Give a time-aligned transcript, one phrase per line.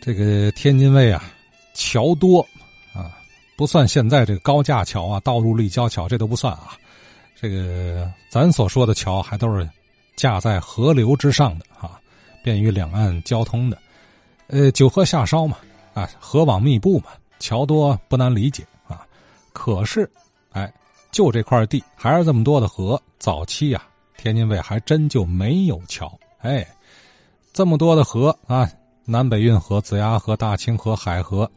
[0.00, 1.22] 这个天津卫啊，
[1.74, 2.40] 桥多
[2.94, 3.18] 啊，
[3.54, 6.72] 不算现在这个高架桥啊、道路立交桥，这都不算啊。
[7.38, 9.68] 这个咱所说的桥，还都是
[10.16, 12.00] 架在河流之上的啊，
[12.42, 13.76] 便于两岸交通的。
[14.46, 15.58] 呃，九河下梢嘛，
[15.92, 19.06] 啊，河网密布嘛，桥多不难理解啊。
[19.52, 20.10] 可是，
[20.52, 20.72] 哎，
[21.12, 23.86] 就这块地还是这么多的河，早期啊，
[24.16, 26.18] 天津卫还真就没有桥。
[26.38, 26.66] 哎，
[27.52, 28.66] 这么多的河啊。
[29.10, 31.50] 南北运河、子牙河、大清河、海河，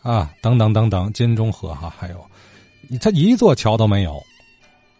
[0.00, 2.30] 啊，等等等等，金钟河哈，还有，
[3.00, 4.22] 他一座桥都没有。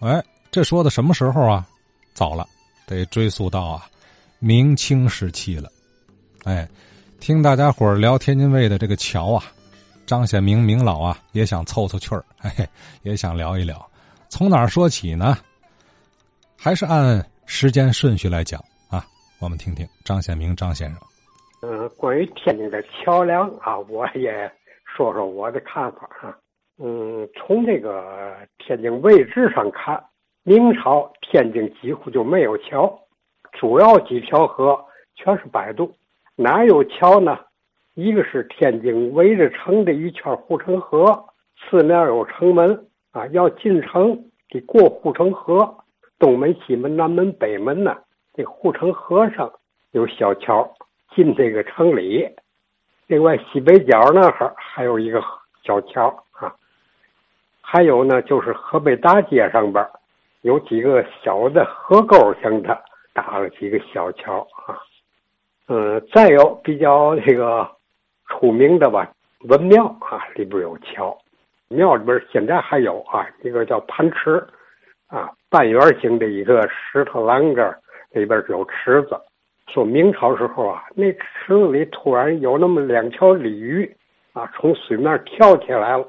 [0.01, 0.21] 哎，
[0.51, 1.65] 这说的什么时候啊？
[2.13, 2.45] 早了，
[2.85, 3.87] 得追溯到啊，
[4.41, 5.71] 明清时期了。
[6.43, 6.69] 哎，
[7.21, 9.45] 听大家伙聊天津卫的这个桥啊，
[10.05, 12.69] 张显明明老啊也想凑凑趣儿，嘿，
[13.03, 13.89] 也想聊一聊。
[14.29, 15.39] 从哪儿说起呢？
[16.57, 19.07] 还是按时间顺序来讲啊？
[19.39, 20.99] 我们听听张显明张先生。
[21.67, 24.53] 嗯，关于天津的桥梁啊，我也
[24.85, 26.37] 说说我的看法啊。
[26.79, 30.05] 嗯，从这个天津位置上看，
[30.43, 33.01] 明朝天津几乎就没有桥，
[33.53, 34.79] 主要几条河
[35.15, 35.91] 全是摆渡。
[36.37, 37.39] 哪有桥呢？
[37.95, 41.25] 一个是天津围着城的一圈护城河，
[41.57, 44.15] 四面有城门啊，要进城
[44.51, 45.79] 得过护城河，
[46.19, 47.97] 东门、西门、南门、北门呢，
[48.35, 49.51] 这护城河上
[49.93, 50.71] 有小桥。
[51.15, 52.29] 进这个城里，
[53.07, 55.23] 另外西北角那儿还有一个
[55.63, 56.55] 小桥啊，
[57.61, 59.87] 还有呢就是河北大街上边
[60.43, 62.79] 有几个小的河沟型的
[63.13, 64.77] 搭了几个小桥啊，
[65.69, 67.69] 嗯，再有比较这个
[68.27, 69.11] 出名的吧，
[69.49, 71.17] 文庙啊里边有桥，
[71.69, 74.45] 庙里边现在还有啊一个叫盘池
[75.07, 77.79] 啊，半圆形的一个石头栏杆
[78.11, 79.17] 里边有池子。
[79.73, 83.91] 说明朝时候啊，那池子里突然有那么两条鲤鱼，
[84.33, 86.09] 啊，从水面跳起来了。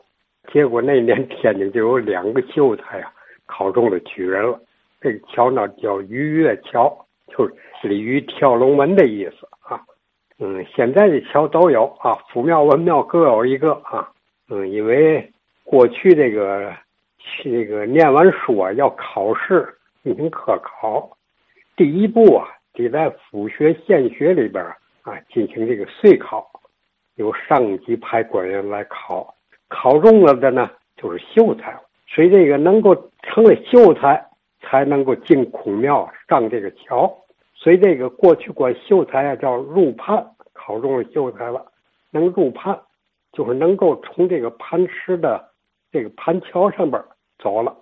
[0.51, 3.11] 结果那年天津就有两个秀才呀，
[3.47, 4.59] 考中了举人了。
[5.01, 6.95] 这个桥呢叫鱼跃桥，
[7.27, 9.81] 就是鲤鱼跳龙门的意思啊。
[10.37, 14.11] 嗯，现在的桥都有啊，府庙文庙各有一个啊。
[14.49, 15.31] 嗯，因为
[15.63, 16.71] 过去这个
[17.41, 19.67] 这个念完书啊要考试
[20.03, 21.09] 进行科考，
[21.75, 22.47] 第一步啊。
[22.75, 24.63] 得在府学、县学里边
[25.01, 26.47] 啊进行这个岁考，
[27.15, 29.33] 由上级派官员来考，
[29.67, 31.81] 考中了的呢就是秀才了。
[32.07, 34.23] 所以这个能够成为秀才，
[34.61, 37.13] 才能够进孔庙上这个桥。
[37.53, 41.65] 所以这个过去管秀才啊叫入判，考中了秀才了，
[42.11, 42.79] 能入判，
[43.31, 45.43] 就是能够从这个盘石的
[45.91, 47.01] 这个盘桥上边
[47.39, 47.75] 走了。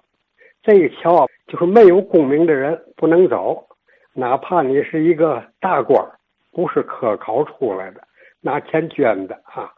[0.62, 3.68] 这个桥啊就是没有功名的人不能走。
[4.14, 6.00] 哪怕你是一个大官
[6.52, 8.02] 不是科考出来的，
[8.42, 9.74] 拿钱捐的啊，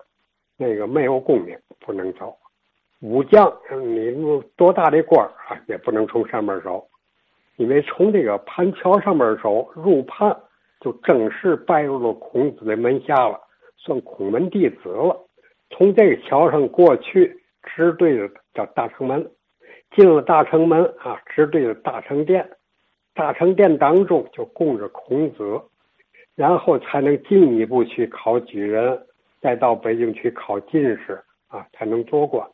[0.57, 2.37] 那个没有功名不能走。
[3.01, 6.85] 武将，你多大的官啊，也不能从上面走，
[7.57, 10.35] 因为从这个盘桥上面走入盘，
[10.81, 13.39] 就正式拜入了孔子的门下了，
[13.77, 15.17] 算孔门弟子了。
[15.69, 19.31] 从这个桥上过去，直对着叫大城门，
[19.95, 22.49] 进了大城门啊，直对着大成殿。
[23.15, 25.61] 大成殿当中就供着孔子，
[26.35, 29.07] 然后才能进一步去考举人，
[29.41, 32.45] 再到北京去考进士啊，才能做官。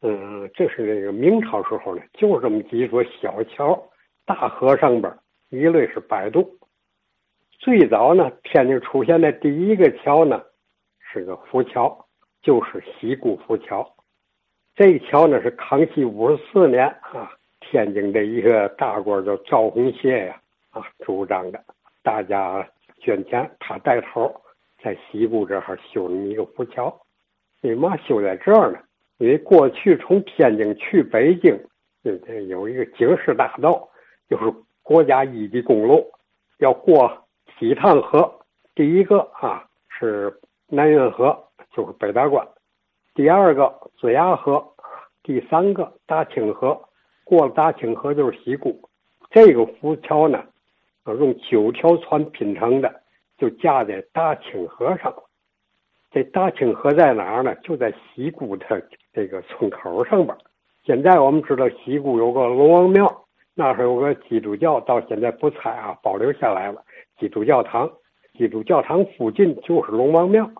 [0.00, 3.78] 嗯，这是这个明朝时候呢，就这么几座小桥，
[4.24, 5.12] 大河上边
[5.50, 6.58] 一类是摆渡。
[7.58, 10.42] 最早呢，天津出现的第一个桥呢，
[10.98, 12.06] 是个浮桥，
[12.40, 13.86] 就是西固浮桥。
[14.74, 17.32] 这个桥呢是康熙五十四年啊。
[17.60, 21.62] 天津的一个大官叫赵洪谢呀，啊，主张的，
[22.02, 22.66] 大家
[23.00, 24.34] 捐钱，他带头，
[24.82, 26.94] 在西部这哈修了一个浮桥。
[27.62, 28.78] 为嘛修在这儿呢？
[29.18, 31.58] 因为过去从天津去北京，
[32.48, 33.88] 有一个京师大道，
[34.28, 34.44] 就是
[34.82, 36.08] 国家一级公路，
[36.58, 37.26] 要过
[37.58, 38.32] 西塘河。
[38.76, 41.36] 第一个啊是南运河，
[41.72, 42.46] 就是北大关；
[43.14, 44.64] 第二个子牙河，
[45.24, 46.87] 第三个大清河。
[47.28, 48.80] 过了大清河就是西固，
[49.30, 50.42] 这个浮桥呢，
[51.04, 53.02] 用九条船拼成的，
[53.36, 55.14] 就架在大清河上。
[56.10, 57.54] 这大清河在哪儿呢？
[57.56, 58.82] 就在西固的
[59.12, 60.34] 这个村口上边。
[60.86, 66.82] 现在我们知道西固有个龙王庙，那时候有个基督教，到现在不拆啊，保留下来了。
[67.20, 67.90] 基督教堂，
[68.38, 70.50] 基督教堂附近就是龙王庙。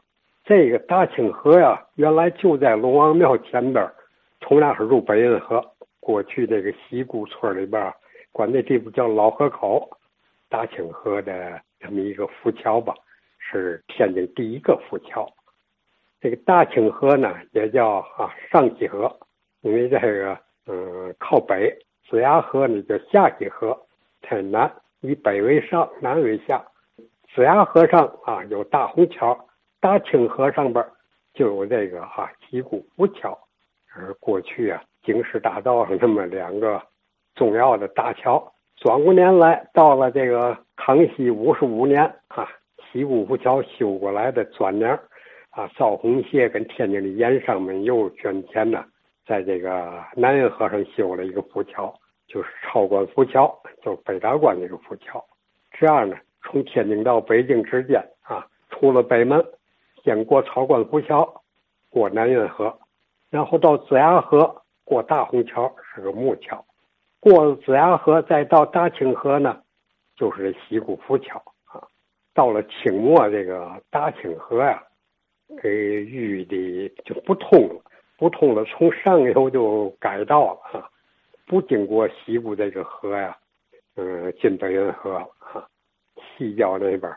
[0.45, 3.91] 这个大清河呀，原来就在龙王庙前边，
[4.43, 5.65] 从那是入北运河。
[6.09, 7.93] 过去这个西固村里边，
[8.33, 9.87] 管那地方叫老河口，
[10.49, 12.95] 大清河的这么一个浮桥吧，
[13.39, 15.31] 是天津第一个浮桥。
[16.19, 19.15] 这个大清河呢，也叫啊上溪河，
[19.61, 21.79] 因为这个嗯靠北，
[22.09, 23.79] 子牙河呢叫下溪河，
[24.23, 26.65] 在南，以北为上，南为下。
[27.35, 29.39] 子牙河上啊有大虹桥，
[29.79, 30.83] 大清河上边
[31.35, 33.39] 就有这个哈西固浮桥。
[33.95, 36.81] 而过去啊，京师大道上这么两个
[37.35, 38.53] 重要的大桥。
[38.77, 42.49] 转过年来，到了这个康熙五十五年啊，
[42.93, 44.99] 西固浮桥修过来的转年。
[45.51, 48.85] 啊，赵洪协跟天津的盐商们又捐钱呢，
[49.27, 51.93] 在这个南运河上修了一个浮桥，
[52.29, 53.53] 就是超关浮桥，
[53.83, 55.25] 就北大关那个浮桥。
[55.73, 59.45] 这样呢，从天津到北京之间啊，出了北门，
[60.05, 61.43] 先过超关浮桥，
[61.91, 62.79] 过南运河，
[63.29, 66.65] 然后到子牙河过大虹桥，是个木桥。
[67.21, 69.61] 过子牙河，再到大清河呢，
[70.17, 71.37] 就是西固浮桥
[71.67, 71.87] 啊。
[72.33, 74.83] 到了清末，这个大清河呀。
[75.63, 77.83] 给淤的就不通了，
[78.19, 80.91] 不通了，从上游就改道了啊，
[81.47, 83.35] 不经过西部这个河呀，
[83.97, 85.67] 嗯，进北运河了啊，
[86.17, 87.11] 西郊那边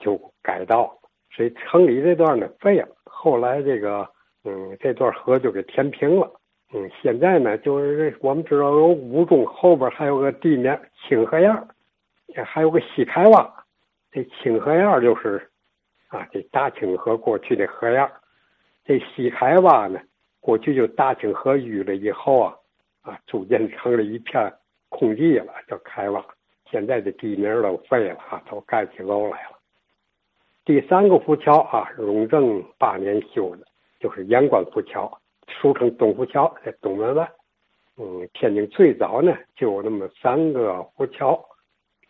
[0.00, 0.98] 就改道，
[1.30, 2.88] 所以城里这段呢废了。
[3.04, 4.04] 后来这个
[4.42, 6.28] 嗯，这段河就给填平了。
[6.72, 11.66] 嗯，现在呢，就是我们知道有五中后边还有个地面清河沿儿，
[12.44, 13.48] 还有个西开洼，
[14.10, 15.50] 这清河沿儿就是。
[16.08, 18.12] 啊，这大清河过去的河沿儿
[18.84, 20.00] 这西开洼呢，
[20.38, 22.54] 过去就大清河淤了以后啊，
[23.02, 24.52] 啊，逐渐成了一片
[24.88, 26.24] 空地了，叫开洼。
[26.70, 29.58] 现在的地名都废了哈，都盖起楼来了。
[30.64, 33.66] 第三个浮桥啊，雍正八年修的，
[33.98, 35.20] 就是盐官浮桥，
[35.60, 37.28] 俗称东湖桥，在东门外。
[37.98, 41.42] 嗯，天津最早呢就有那么三个浮桥。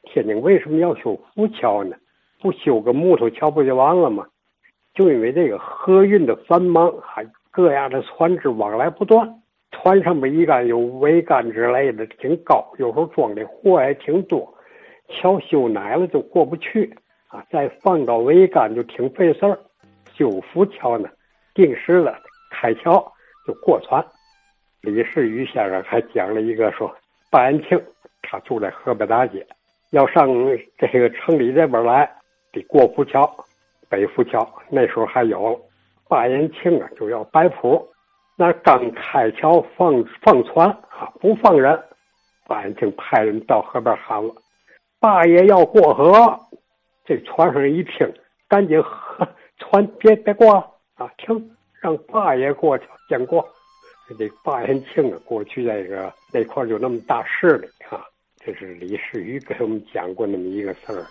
[0.02, 1.96] 天津为什么要修浮桥呢？
[2.40, 4.26] 不修个木头桥不就完了吗？
[4.94, 14.52] 就因为这个河运的繁忙，还各样的船只往来不断，船上面一杆有桅杆之类的，挺高，有时候装的货也挺多。
[15.08, 16.92] 桥修矮了就过不去
[17.28, 19.58] 啊，再放到桅杆就挺费事儿。
[20.14, 21.08] 修浮桥呢，
[21.54, 22.14] 定时的
[22.50, 23.12] 开桥
[23.46, 24.04] 就过船。
[24.81, 26.94] 李世玉先生还讲了一个说，
[27.31, 27.81] 巴延庆
[28.22, 29.46] 他住在河北大街，
[29.90, 30.28] 要上
[30.78, 32.10] 这个城里这边来。
[32.52, 33.31] 得过浮桥，
[33.88, 35.60] 北浮桥那时候还有，
[36.08, 37.87] 巴延庆啊就要摆谱，
[38.37, 41.78] 那刚开桥放放船啊不放人，
[42.46, 44.34] 巴延庆派人到河边喊了
[44.99, 46.40] ：“八爷要过河。”
[47.04, 48.10] 这船上人一听，
[48.49, 49.28] 赶紧河
[49.58, 50.50] 船别别过
[50.94, 53.46] 啊，停，让八爷过去先过。
[54.19, 58.05] 这八爷庆啊，过去那个那块有那么大势力啊，
[58.38, 61.05] 这是李世玉给我们讲过那么一个事儿。